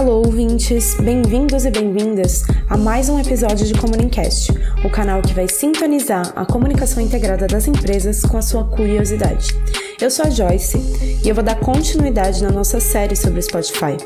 [0.00, 0.94] Alô, ouvintes!
[0.94, 4.50] Bem-vindos e bem-vindas a mais um episódio de Comunicast,
[4.82, 9.48] o canal que vai sintonizar a comunicação integrada das empresas com a sua curiosidade.
[10.00, 10.78] Eu sou a Joyce
[11.22, 13.98] e eu vou dar continuidade na nossa série sobre o Spotify.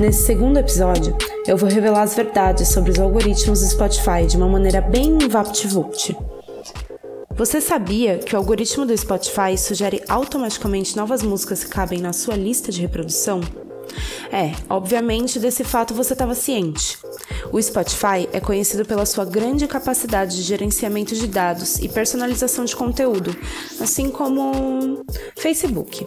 [0.00, 1.16] Nesse segundo episódio,
[1.46, 6.16] eu vou revelar as verdades sobre os algoritmos do Spotify de uma maneira bem vapt-vupt.
[7.36, 12.34] Você sabia que o algoritmo do Spotify sugere automaticamente novas músicas que cabem na sua
[12.34, 13.40] lista de reprodução?
[14.32, 16.98] É, obviamente desse fato você estava ciente.
[17.52, 22.74] O Spotify é conhecido pela sua grande capacidade de gerenciamento de dados e personalização de
[22.74, 23.36] conteúdo,
[23.80, 25.04] assim como
[25.36, 26.06] Facebook.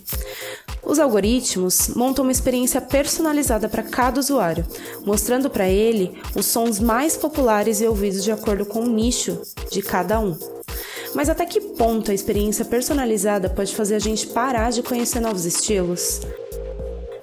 [0.83, 4.65] Os algoritmos montam uma experiência personalizada para cada usuário,
[5.05, 9.81] mostrando para ele os sons mais populares e ouvidos de acordo com o nicho de
[9.81, 10.37] cada um.
[11.15, 15.45] Mas até que ponto a experiência personalizada pode fazer a gente parar de conhecer novos
[15.45, 16.21] estilos?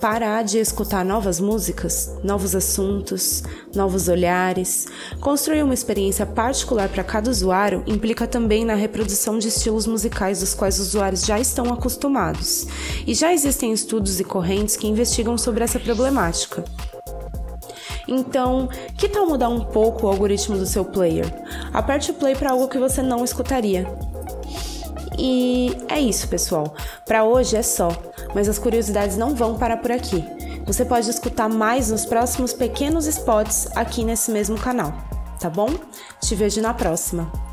[0.01, 3.43] Parar de escutar novas músicas, novos assuntos,
[3.75, 4.87] novos olhares.
[5.21, 10.55] Construir uma experiência particular para cada usuário implica também na reprodução de estilos musicais dos
[10.55, 12.67] quais os usuários já estão acostumados.
[13.07, 16.65] E já existem estudos e correntes que investigam sobre essa problemática.
[18.09, 21.27] Então, que tal mudar um pouco o algoritmo do seu player?
[21.73, 23.87] Aperte o play para algo que você não escutaria.
[25.19, 26.75] E é isso, pessoal.
[27.05, 27.89] Para hoje é só
[28.37, 30.23] mas as curiosidades não vão parar por aqui.
[30.67, 34.93] Você pode escutar mais nos próximos pequenos spots aqui nesse mesmo canal,
[35.41, 35.71] tá bom?
[36.21, 37.46] Te vejo na próxima.